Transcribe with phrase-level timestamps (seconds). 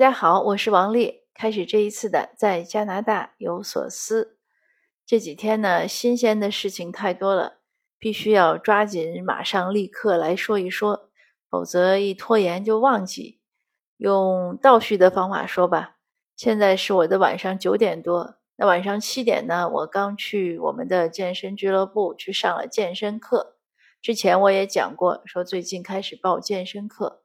[0.00, 1.24] 大家好，我是王丽。
[1.34, 4.38] 开始这一次的在加拿大有所思。
[5.04, 7.58] 这几天呢，新鲜的事情太多了，
[7.98, 11.10] 必须要抓紧，马上立刻来说一说，
[11.50, 13.40] 否则一拖延就忘记。
[13.98, 15.96] 用倒叙的方法说吧，
[16.34, 23.58] 现在是我的晚上九点多，那晚上七点呢，我刚去我们的健身俱乐部去上了健身课。
[24.00, 27.22] 之前我也讲过，说最近开始报健身课，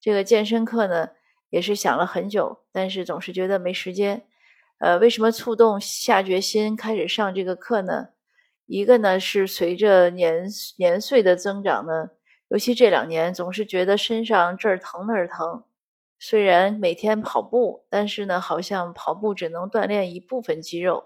[0.00, 1.10] 这个健身课呢。
[1.50, 4.26] 也是想了很久，但是总是觉得没时间。
[4.78, 8.08] 呃，为什么触动下决心开始上这个课呢？
[8.66, 10.46] 一个呢是随着年
[10.78, 12.10] 年岁的增长呢，
[12.48, 15.64] 尤其这两年总是觉得身上这儿疼那儿疼。
[16.18, 21.04] 虽然每天跑步，但是呢，好像跑步只能锻炼一部分肌肉。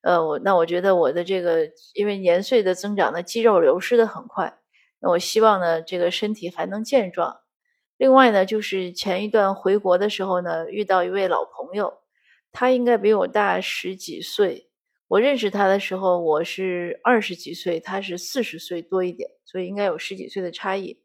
[0.00, 4.58] 呃，我那我觉得我的这个因为年岁的增长呢，肌肉流失的很快。
[5.00, 7.38] 那我希望呢，这个身体还能健壮。
[7.96, 12.00] 另外呢，就是前一段回国的时候呢，遇到一位老朋友，
[12.52, 14.68] 他应该比我大十几岁。
[15.08, 21.00] 我认识他的时候，我是二十几岁，他是四十岁多一点，所以应该有十几岁的差异。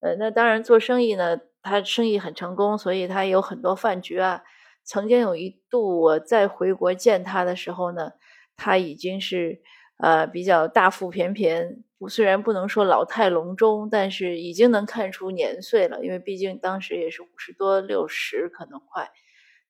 [0.00, 4.42] 呃，那当然做生意呢，他生意很成功，所以他有很多饭局啊。
[4.84, 8.12] 曾经有一度我再回国见他的时候呢，
[8.56, 9.62] 他已经是。
[9.98, 19.10] 呃，比较大腹便便，虽然不能说老态龙钟，但是已经能看出年岁了，因为毕竟当时也是五十多、六十可能快。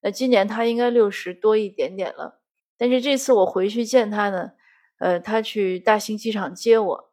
[0.00, 2.41] 那今年他应该六十多一点点了。
[2.77, 4.53] 但是这次我回去见他呢，
[4.98, 7.10] 呃，他去大兴机场接我，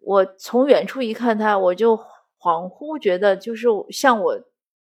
[0.00, 1.96] 我从远处一看他，我就
[2.38, 4.40] 恍惚觉得就是像我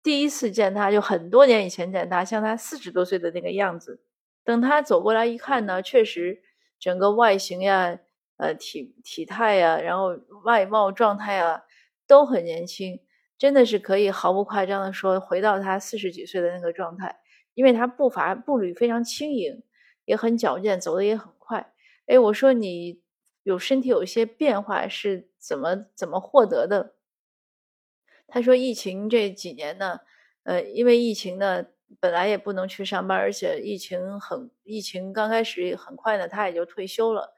[0.02, 4.00] 第一次见他，就很多年以前见他，像他四十多岁的那个样子。
[4.44, 6.42] 等他走过来一看呢，确实。
[6.78, 7.98] 整个外形呀，
[8.36, 11.62] 呃，体体态呀，然后外貌状态啊，
[12.06, 13.00] 都很年轻，
[13.38, 17.20] 真的是可以毫不夸张的说，回到他四十几岁的那个状态。
[17.54, 19.62] 因为他步伐步履非常轻盈，
[20.04, 21.72] 也很矫健，走的也很快。
[22.06, 23.00] 哎，我说你
[23.42, 26.94] 有身体有一些变化是怎么怎么获得的？
[28.28, 30.00] 他说疫情这几年呢，
[30.42, 31.66] 呃，因为疫情呢。
[32.00, 37.35] 本来也不能去上班，而且疫情很疫情刚开始很快呢，他也就退休了，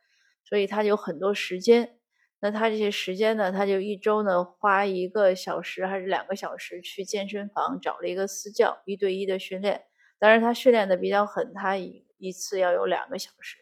[0.49, 1.97] 所以他有很多时间。
[2.41, 9.83] 那他这些时间呢，他就一周呢花一个小时还是两个小时去健身房找了一个私教，一对一的训练。
[10.21, 13.59] 当然他训练的比较狠，他一一次要有两个小时。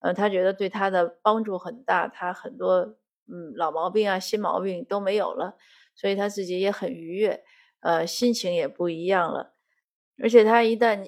[0.00, 2.96] 呃，他觉得对他的帮助很大，他很多
[3.28, 5.56] 嗯老毛病啊新毛病都没有了，
[5.94, 7.44] 所以他自己也很愉悦，
[7.80, 9.54] 呃心情也不一样了。
[10.22, 11.06] 而且他一旦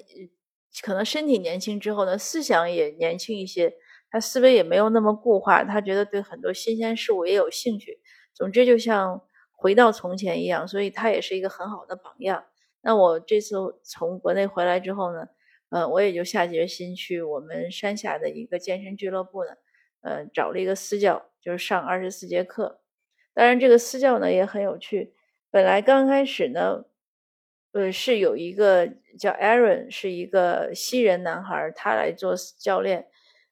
[0.83, 3.73] 可能身体年轻之后呢，思想也年轻一些，
[4.11, 7.99] 他思维也没有那么固化，他觉得对很多新鲜事物也有兴趣。
[8.33, 9.21] 总之，就像
[9.51, 12.45] 回到从前一样，所以他也是一个很好的榜样。
[12.81, 15.27] 那我这次从国内回来之后呢，
[15.69, 19.51] 呃，我也就下决心去我们山下的一个健身俱乐部呢，
[20.01, 22.81] 呃，找了一个私教，就是上二十四节课。
[23.33, 25.13] 当然，这个私教呢也很有趣，
[25.51, 26.85] 本来刚开始呢。
[27.71, 33.05] 呃，是有一个叫 Aaron，是一个西人男孩，他来做教练。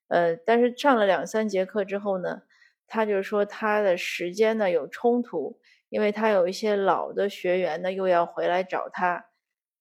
[0.08, 2.44] 呃，但是上了两三节课之后呢，
[2.88, 5.60] 他就说他的时间呢有冲突，
[5.90, 9.26] 因为他有一些老的学员呢又要回来找他。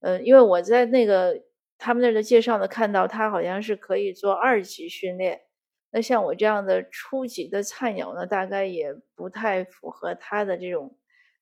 [0.01, 1.43] 呃，因为我在那个
[1.79, 5.43] 他们那儿的介绍呢看到他好像是可以做二级训练，
[5.91, 10.97] 那像我这样的初级的菜鸟呢，大概也不太符合他的这种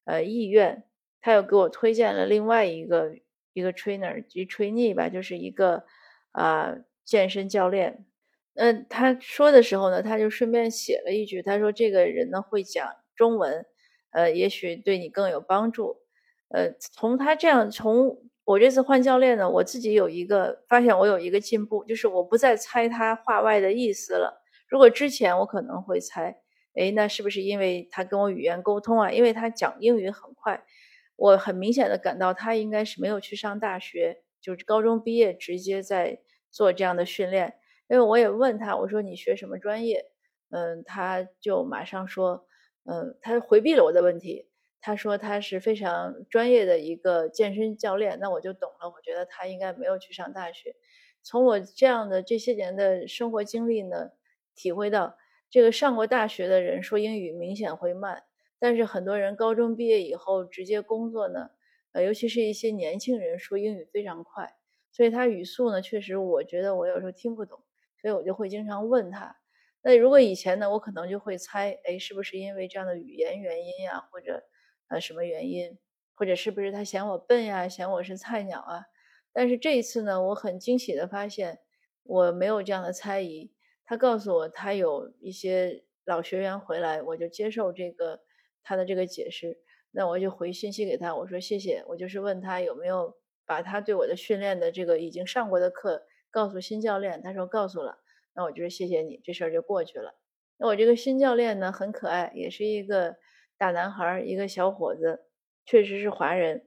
[0.05, 0.85] 呃意愿。
[1.21, 3.15] 他又给我推荐了另外一个
[3.55, 5.85] 一个 trainer，一 trainee 吧，就是一个
[6.33, 8.05] 啊健身教练。
[8.57, 13.67] 嗯，他说的时候呢，他就顺便写了一句，他说这个人呢会讲中文，
[14.13, 15.97] 呃，也许对你更有帮助。
[16.49, 24.41] 呃，从他这样，从我这次换教练呢，我自己有一个发现，我有一个进步，就是我不再猜他话外的意思了。
[24.69, 26.37] 如果之前我可能会猜，
[26.75, 29.11] 哎，那是不是因为他跟我语言沟通啊？
[29.11, 30.65] 因为他讲英语很快。
[31.17, 37.55] 我很明显的感到他应该是没有去上大学，就是高中毕业直接在做这样的训练。
[37.89, 40.05] 因为我也问他，我说你学什么专业？
[40.51, 42.47] 嗯，他就马上说，
[42.85, 44.49] 嗯，他回避了我的问题。
[44.81, 48.19] 他说他是非常专业的一个健身教练。
[48.21, 50.77] 那我就懂了，我觉得他应该没有去上大学。
[51.23, 54.11] 从我这样的这些年的生活经历呢，
[54.55, 55.17] 体会到
[55.49, 58.25] 这个上过大学的人说英语明显会慢。
[58.59, 61.51] 但是很多人高中毕业以后直接工作呢，
[61.93, 64.55] 呃，尤其是一些年轻人说英语非常快，
[64.93, 67.64] 所以他语速呢，确实我觉得我有时候听不懂，
[68.05, 69.35] 所以我就会经常问他。
[69.81, 74.45] 那如果以前呢，我可能就会猜，哎，是不是因为这样的语言原因呀，或者
[74.89, 75.79] 呃什么原因，
[76.15, 78.85] 或者是不是他嫌我笨呀，嫌我是菜鸟啊？
[79.33, 81.61] 但是这一次呢，我很惊喜的发现
[82.03, 83.55] 我没有这样的猜疑。
[83.87, 88.21] 他告诉我他有一些老学员回来，我就接受这个
[88.63, 89.57] 他的这个解释。
[89.93, 91.83] 那我就回信息给他，我说谢谢。
[91.89, 93.17] 我就是问他有没有
[93.47, 97.23] 把他对我的训练的这个已经上过的课告诉新教练。
[97.23, 97.99] 他说告诉了。
[98.35, 100.17] 那我就说谢谢你，这事儿就过去了。
[100.57, 103.17] 那我这个新教练呢很可爱，也是一个
[103.57, 105.27] 大男孩，一个小伙子，
[105.65, 106.67] 确实是华人。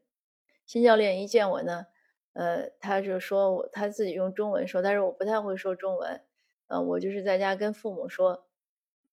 [0.65, 1.87] 新教练一见我呢，
[2.31, 6.21] 呃，他就说我他自己用中文说，但是我不太会说中文，
[6.67, 8.47] 嗯，我就是在家跟父母说。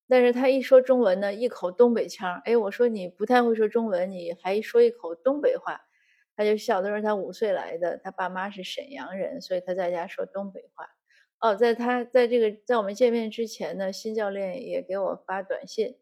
[0.06, 2.40] 但是他一说中文呢，一口东北腔。
[2.44, 5.80] 哎，我说你不太会说中文，你还说一口东北话，
[6.36, 6.82] 他就笑。
[6.82, 10.86] 他说他五岁来的，他爸妈是沈阳人，所以他在家说东北话。
[11.40, 15.96] 哦，在他在这个在我们见面之前呢，新教练也给我发短信，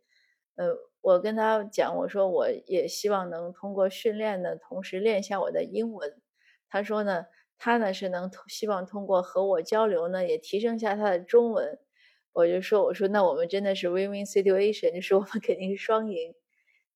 [0.56, 6.23] 呃，我跟他讲，我说我也希望能通过训练呢，同时练一下我的英文。
[6.69, 7.26] 他说呢，
[7.58, 11.79] 他呢是能希望通过和我交流呢，也提升一下他的中文。
[12.32, 16.34] 我就说，我说那我们真的是 win-win situation，就是我们肯定是双赢。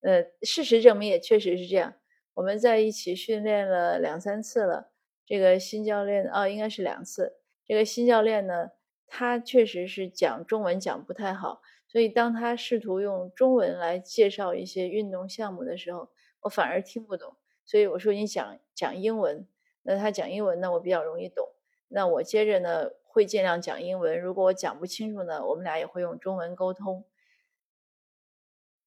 [0.00, 1.94] 呃，事实证明也确实是这样。
[2.36, 4.90] 我们在一起训练了两三次了，
[5.26, 7.36] 这个新教练哦，应该是两次。
[7.64, 8.70] 这个新教练呢，
[9.06, 16.08] 他确实是讲中文讲不太好，所以当他试图用中文来介绍一些运动项目的时候，
[16.40, 17.36] 我反而听不懂。
[17.64, 19.46] 所以我说你讲讲英文，
[19.82, 21.48] 那他讲英文呢，我比较容易懂。
[21.88, 22.90] 那我接着呢。
[23.16, 27.02] 会尽量讲英文，如果我讲不清楚呢，我们俩也会用中文沟通。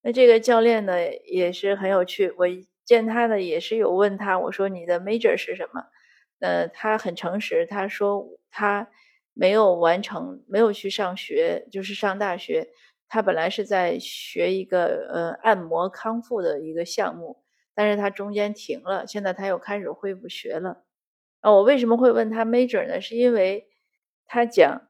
[0.04, 2.46] 那这个教练呢也是很有趣，我
[2.90, 5.86] 见他呢也是有问他，我说你的 major 是什么？
[6.40, 8.90] 呃，他很诚实，他说他
[9.36, 12.70] 没有完成，没有去上学，就是上大学。
[13.08, 17.44] 他本来是在学一个呃按摩康复的一个项目，
[17.76, 20.84] 但是他中间停了，现在他又开始恢复学了。
[21.42, 23.00] 啊，我为什么会问他 major 呢？
[23.00, 23.68] 是因为。
[24.32, 24.90] 他讲，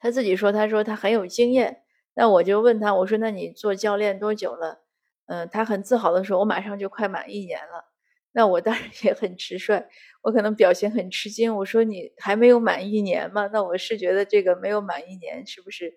[0.00, 1.82] 他自己说，他说他很有经验。
[2.14, 4.83] 那我就问他，我说那你做教练多久了？
[5.26, 7.84] 嗯，他很自豪的说，我马上就快满一年了。
[8.32, 9.86] 那我当然也很直率，
[10.22, 11.54] 我可能表情很吃惊。
[11.56, 13.48] 我说你还没有满一年吗？
[13.52, 15.94] 那我是觉得这个没有满一年，是不是？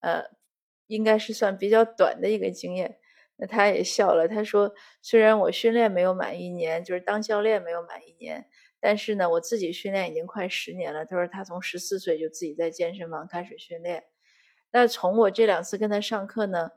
[0.00, 0.24] 呃，
[0.88, 2.98] 应该是算比较短的一个经验。
[3.36, 8.46] 那他也笑了，他说虽然我训练没有满一年，就是当教练没有满一年。
[8.78, 11.04] 但是呢，我自己训练已经快十年了。
[11.06, 14.04] 他说他从十四岁就自己在健身房开始训练。
[14.70, 16.70] 那从我这两次跟他上课呢，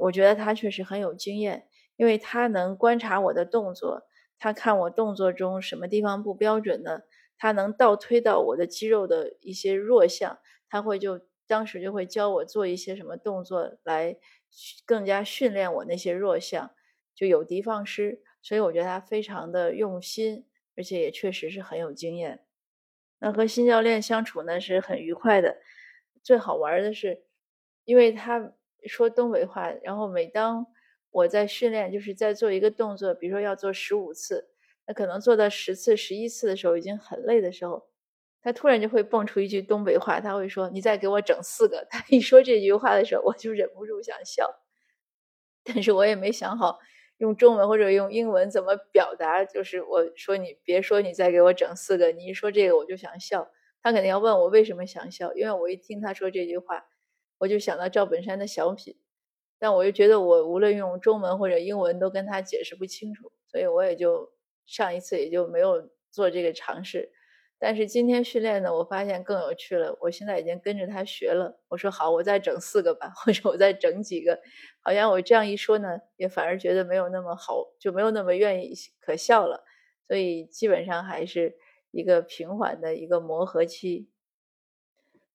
[0.00, 1.66] 我觉得他确实很有经验，
[1.96, 4.02] 因为他能观察我的动作，
[4.38, 7.02] 他看我动作中什么地方不标准呢？
[7.38, 10.38] 他能倒推到我的肌肉的一些弱项，
[10.68, 14.16] 他会就当时就会教我做一些什么动作来
[14.84, 16.70] 更加训练我那些弱项，
[17.14, 18.22] 就有的放矢。
[18.42, 20.46] 所以我觉得他非常的用心。
[20.76, 22.40] 而且也确实是很有经验。
[23.18, 25.58] 那和新教练相处呢是很愉快的。
[26.22, 27.24] 最好玩的是，
[27.84, 28.54] 因为他
[28.86, 30.66] 说东北话，然后每当
[31.10, 34.48] 我在训练，就是在做一个动作，比如说要做十五次，
[34.86, 37.88] 那可能做到十次、十一次的时候已经很累的时候，
[38.42, 41.86] 他突然就会蹦出一句东北话，他会说：“你再给我整四个。
[41.90, 44.46] ”他一说这句话的时候，我就忍不住想笑，
[45.64, 46.78] 但是我也没想好。
[47.18, 49.44] 用中文或者用英文怎么表达？
[49.44, 52.12] 就是我说你别说，你再给我整四个。
[52.12, 53.50] 你一说这个我就想笑。
[53.82, 56.86] 他肯定要问我为什么想笑，因为我一听他说这句话，
[57.40, 58.96] 我就想到赵本山的小品。
[59.58, 64.32] 但我又觉得我无论用中文或者英文都跟他解释不清楚，所以我也就
[64.64, 67.12] 上一次也就没有做这个尝试。
[67.58, 69.94] 但是今天训练呢，我发现更有趣了。
[70.00, 71.60] 我现在已经跟着他学了。
[71.68, 74.40] 我说好，我再整四个吧，或者我再整几个。
[74.80, 79.62] 好像我这样一说呢，也反而觉得没有那么好，就没有那么愿意可笑了。
[80.08, 81.54] 所以基本上还是
[81.90, 84.08] 一个平缓的一个磨合期。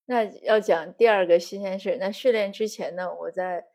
[0.06, 3.66] 那要讲第二个新鲜事，那训练之前呢，我在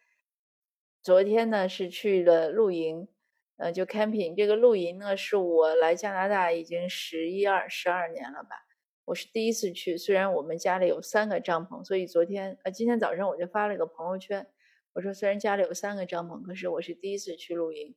[1.03, 3.09] 昨天呢是去了露营。
[3.57, 8.57] 呃，就 camping 这个露营呢，是我来加拿大已经十一二十二年了吧，
[9.05, 9.99] 我是第一次去。
[9.99, 14.47] 虽然我们家里有三个帐篷，所以昨天呃今天早上我就发了个朋友圈，
[14.95, 17.95] 我说虽然家里有三个帐篷，可是我是第一次去露营。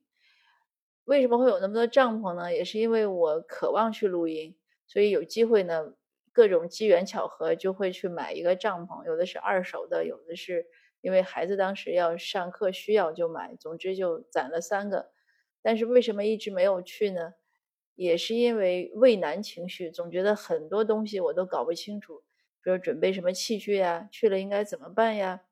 [1.04, 2.52] 为什么会有那么多帐篷呢？
[2.52, 4.54] 也是因为我渴望去露营，
[4.86, 5.94] 所以有机会呢，
[6.34, 10.66] 各种机缘巧合就会去买一个帐篷，有的是二手的，有的是
[11.00, 15.12] 因为孩子当时要上课需要就买，总之就攒了三个。
[15.62, 17.34] 但是为什么一直没有去呢？
[17.94, 22.24] 也是因为畏难情绪，总觉得很多东西我都搞不清楚，
[22.62, 25.42] 比如准备什么器具呀，去了应该怎么办呀？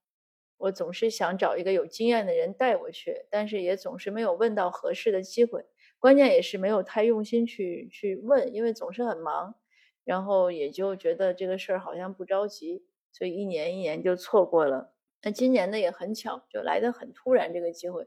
[0.58, 5.64] 我总是想找一个有经验的人带我去，但是也总是没有问到合适的机会。
[6.00, 9.54] 关键也是没有太用心去去问，因为总是很忙。
[10.04, 14.94] 然后也就觉得这个事儿好像不着急，所以一年一年就错过了。
[15.22, 18.06] 那今年呢也很巧，就来的很突然这个机会。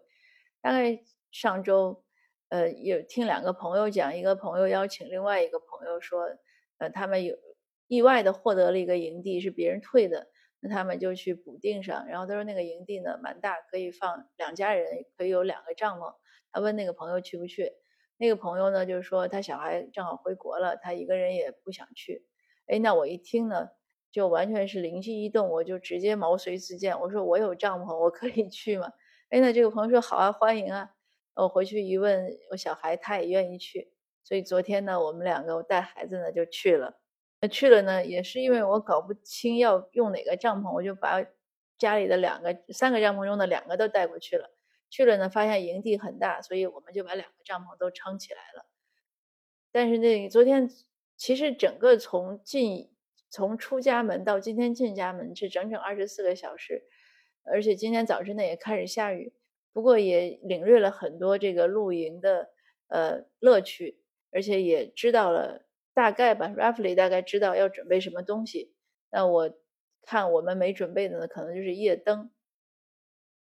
[0.62, 1.00] 大概
[1.32, 2.04] 上周，
[2.50, 6.28] 呃，有听两个朋友讲，一个朋友邀请另外一个朋友说，
[6.78, 7.38] 呃，他们有
[7.88, 10.28] 意外的获得了一个营地，是别人退的，
[10.60, 12.08] 那他们就去补订上。
[12.08, 16.16] 然后他说那个营地呢蛮大，可以放两家人，可以有两个帐篷。
[16.52, 17.72] 他问那个朋友去不去，
[18.18, 22.26] 那个朋友呢就是说他小孩正好回国了，他一个人也不想去。
[22.68, 23.70] 哎，那我一听呢。
[24.12, 26.98] 就完全是灵机一动，我就直接毛遂自荐。
[27.02, 28.94] 我说我有帐篷，我可以去吗？
[29.28, 30.92] 哎，那这个朋友说好啊，欢迎啊。
[31.34, 33.92] 我回去一问我小孩，他也愿意去。
[34.24, 36.98] 所以昨天呢，我们两个我带孩子呢就去了。
[37.42, 41.22] 那去了呢，也是因为我搞不清要用哪个帐篷，我就把
[41.78, 44.55] 家里的两个、三个帐篷中的两个都带过去了。
[44.90, 48.66] 去了呢，发现营地很大，所以我们就把两个帐篷都撑起来了。
[49.72, 50.70] 但是那昨天
[51.16, 52.92] 其实整个从进。
[53.32, 56.86] 从出家门到今天进家门是整整二十四个小时，
[57.44, 59.34] 而且今天早晨呢也开始下雨，
[59.74, 62.52] 不过也领略了很多这个露营的
[62.88, 64.00] 呃乐趣，
[64.32, 68.74] 而且也知道了大概吧，roughly 大概知道要准备什么东西。
[69.12, 69.54] 那我
[70.04, 72.32] 看我们没准备的呢，可能就是夜灯，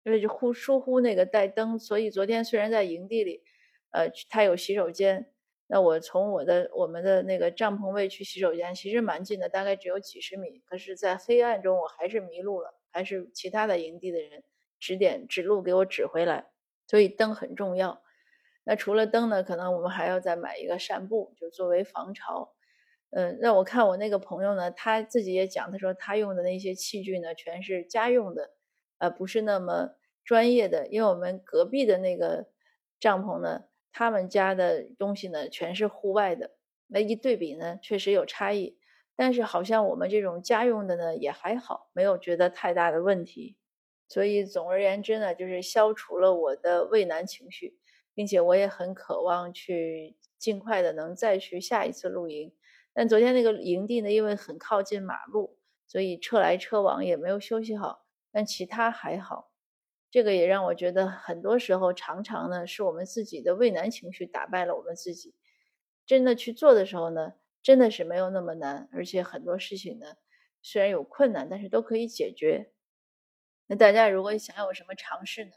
[0.07, 3.43] 因为就忽疏忽那个带灯，所以昨天虽然在营地里，
[3.91, 5.29] 呃，他有洗手间。
[5.67, 10.61] 那我从我的我们的那个帐篷位去洗手间，其实蛮近的，大概只有几十米。
[10.65, 14.45] 可是，在黑暗中，我还是迷路了，还是其他的营地的人
[14.79, 16.45] 指点指路给我指回来。
[16.85, 18.01] 所以灯很重要。
[18.63, 22.53] 那除了灯呢，可能我们还要再买一个扇布，就作为防潮。
[23.09, 28.51] 嗯，那我看我那个朋友呢，他自己也讲，他说他用的那些器具呢，全是家用的，
[28.97, 30.87] 呃，不是那么专业的。
[30.87, 32.47] 因为我们隔壁的那个
[32.99, 33.65] 帐篷呢。
[33.89, 36.51] 他们家的东西呢，全是户外的，
[36.85, 38.77] 那一对比呢，确实有差异。
[39.15, 43.57] 但是好像我们这种家用的呢，也还好，没有觉得太大的问题。
[44.07, 47.79] 所以总而言之呢，就是消除了我的畏难情绪，
[48.13, 52.53] 并且我也很渴望去尽快的能再去下一次露营。
[52.93, 58.06] 但昨天那个营地呢，因为很靠近马路，所以车来车往也没有休息好。
[58.37, 59.49] 但其他还好。
[60.11, 65.33] 这个也让我觉得，很多时候常常呢，是我们自己的畏难情绪打败了我们自己。
[66.05, 70.17] 真的去做的时候呢，真的是没有那么难，而且很多事情呢，
[70.61, 72.69] 虽然有困难，但是都可以解决。
[73.65, 75.53] 那大家如果想有什么尝试呢，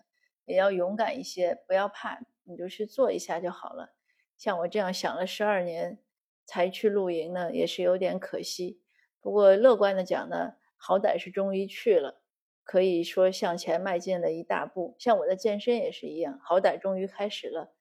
[0.46, 3.94] 也要勇敢一些，不要怕，你就去做一下就好了。
[4.38, 5.98] 像我这样想了十二年
[6.46, 8.80] 才去露营呢，也是有点可惜。
[9.20, 12.19] 不过乐观的讲呢，好歹是终于去了。
[12.62, 17.72] 可以说向前迈进了一大步，像我的健身也是一样，好歹终于开始了，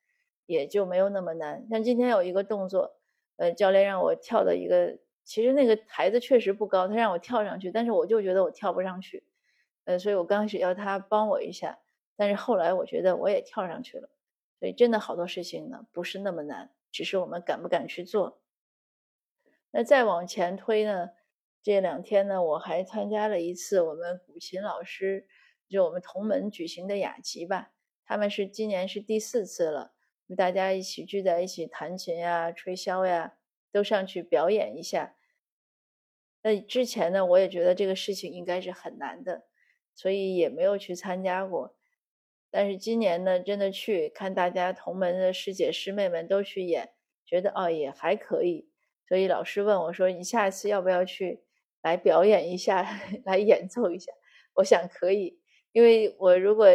[0.46, 1.68] 也就没有那么难。
[1.70, 2.96] 像今天有一个动作，
[3.36, 9.24] 呃，教练让我跳的一个，其实那个台子确实不高，他让我跳上去，但是我就觉得我跳不上去，
[9.86, 11.78] 呃，所以我刚开始要他帮我一下，
[12.16, 14.10] 但是后来我觉得我也跳上去了，
[14.60, 18.42] 所以真的好多事情呢不是那么难，只是我们敢不敢去做。
[19.72, 21.12] 那再往前推呢？
[21.62, 25.28] 这两天呢，我还参加了一次我们古琴老师，
[25.68, 27.74] 就我们同门举行的雅集吧。
[28.06, 29.94] 他们是今年是第四次了，
[30.38, 33.38] 大家一起聚在一起弹琴呀、吹箫呀，
[33.72, 35.16] 都上去表演一下。
[36.42, 39.44] 那之前呢，我也觉得这个事情应该是很难的，
[39.94, 41.76] 所以也没有去参加过。
[42.50, 46.94] 但是今年呢，真的去看大家同门的师姐师妹们都去演，
[47.26, 48.70] 觉得哦也还可以。
[49.08, 51.44] 所以老师问我说：“你下一次要不要去？”
[51.82, 52.86] 来表演一下，
[53.26, 54.12] 来演奏一下，
[54.56, 55.40] 我想可以，
[55.72, 56.68] 因为我如果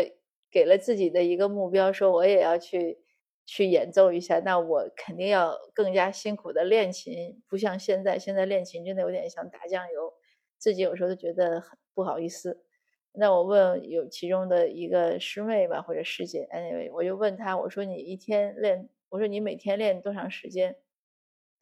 [0.50, 2.98] 给了自己的一个目标，说我也要去
[3.44, 10.12] 去演奏一下，那我肯定要更加辛苦的练琴，不像现在，现在练琴真的有点像打酱油，
[10.58, 12.64] 自己有时候都觉得很不好意思。
[13.12, 20.76] 那我问有其中的一个师妹吧，或者师姐，anyway，我就问她，我说你一天练，我说你每天练多长时间？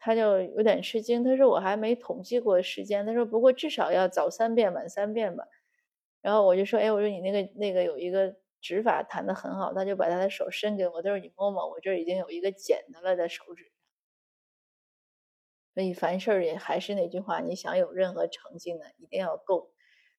[0.05, 5.47] 他就有点吃惊，他说我还没统计过时间，他说不过至少要早三遍晚三遍吧。
[6.21, 13.71] 然后我就说，哎，我说你那个那个有一个指法弹得很好，他就把他的手伸给我，他说你摸摸，我这儿已经有一个茧的了在手指上。
[15.75, 19.71] 所以凡事也还是那句话，你想有任何成绩呢，一定要够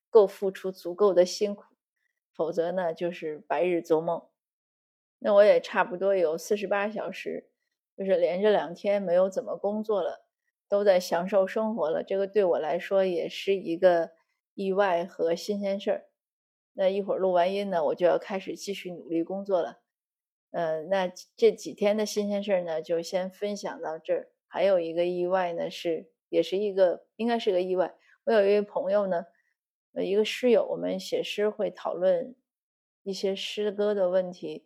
[0.10, 1.66] 够付出足够的辛苦，
[2.34, 4.24] 否则呢就是白日做梦。
[5.20, 7.50] 那我也差不多有四十八小时。
[7.98, 10.26] 就是连着两天没有怎么工作了，
[10.68, 12.04] 都在享受生活了。
[12.04, 14.12] 这个对我来说也是一个
[14.54, 16.06] 意外和新鲜事儿。
[16.74, 19.82] 那一会儿录完音呢，我就要开始继续努力工作了。
[20.52, 24.30] 嗯，那这几天的新鲜事儿呢，就先分享到这儿。
[24.48, 27.96] 还有一个意外呢，是也是一个应该是个意外。
[28.24, 29.26] 我有一位朋友呢，
[29.94, 32.36] 呃，一个诗友，我们写诗会讨论
[33.04, 34.66] 一些诗歌的问题。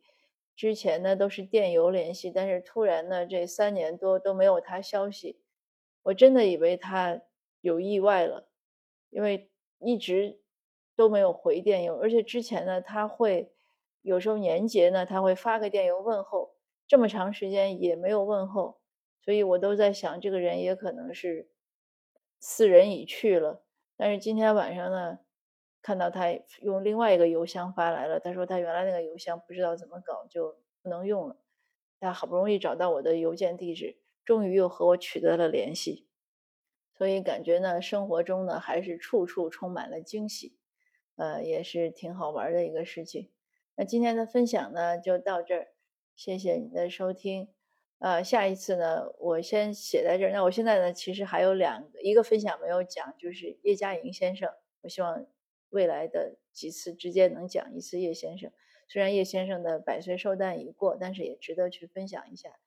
[0.57, 5.39] 之前呢都是电邮联系，但是突然呢这三年多都没有他消息，
[6.01, 7.21] 我真的以为他
[7.61, 8.49] 有意外了，
[9.11, 10.41] 因为一直
[10.95, 13.53] 都没有回电邮，而且之前呢他会
[14.01, 16.55] 有时候年节呢他会发个电邮问候，
[16.87, 18.81] 这么长时间也没有问候，
[19.21, 21.51] 所以我都在想这个人也可能是
[22.39, 23.63] 四人已去了。
[23.95, 25.19] 但是今天晚上呢。
[25.87, 31.37] 看到他用另外一个邮箱发来了，他说他原来那个邮箱不知道怎么搞就不能用了。
[32.01, 36.05] 他好不容易找到我的邮件地址，终于又和我取得了联系。
[36.97, 40.57] 所以感觉呢，生活中呢还是处处充满了惊喜，
[41.15, 43.31] 呃，也是挺好玩的一个事情。
[43.77, 45.67] 那今天的分享呢就到这儿，
[46.17, 47.47] 谢谢你的收听。
[47.99, 50.31] 呃，下一次呢我先写在这儿。
[50.33, 54.51] 那我现在呢其实还有两个一个分享没有讲，就是叶嘉莹先生，
[54.81, 55.25] 我希望。
[55.69, 58.51] 未来的几次之间能讲一次叶先生，
[58.87, 62.57] 虽然叶先生的百岁寿诞已过，但是也值得去分享一下。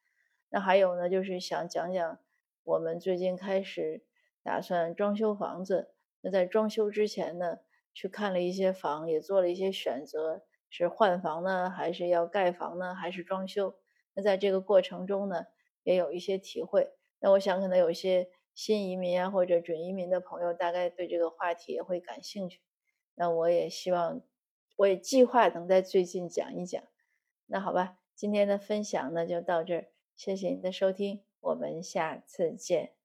[0.49, 2.19] 那还有呢，就是想讲讲
[2.65, 4.05] 我们最近开始
[4.43, 5.95] 打算装修房子。
[6.21, 7.61] 那在装修之前呢，
[7.95, 13.77] 去看了一些房，也做了一些选择，是换房呢，还是要盖房呢，还是装修？
[14.13, 15.47] 那在这个过程中呢，
[15.83, 16.91] 也有一些体会。
[17.21, 22.61] 那我想可能有些新移民啊或者准移民的朋友，大概对这个话题也会感兴趣。
[23.21, 24.23] 那我也希望，
[24.77, 26.83] 我也计划能在最近讲一讲。
[27.45, 33.00] 那好吧，今天的分享呢就到这儿，谢谢您的收听，我们下次见。